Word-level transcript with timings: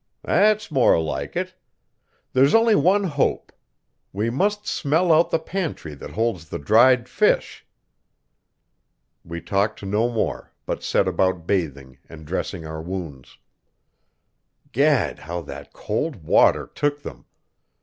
"That's 0.23 0.71
more 0.71 0.99
like 0.99 1.35
it. 1.35 1.53
There's 2.33 2.55
only 2.55 2.73
one 2.73 3.03
hope. 3.03 3.51
We 4.11 4.31
must 4.31 4.65
smell 4.65 5.13
out 5.13 5.29
the 5.29 5.37
pantry 5.37 5.93
that 5.93 6.09
holds 6.09 6.49
the 6.49 6.57
dried 6.57 7.07
fish." 7.07 7.67
We 9.23 9.41
talked 9.41 9.85
no 9.85 10.09
more, 10.11 10.53
but 10.65 10.81
set 10.81 11.07
about 11.07 11.45
bathing 11.45 11.99
and 12.09 12.25
dressing 12.25 12.65
our 12.65 12.81
wounds. 12.81 13.37
Gad, 14.71 15.19
how 15.19 15.41
that 15.41 15.71
cold 15.71 16.23
water 16.23 16.65
took 16.73 17.03
them! 17.03 17.25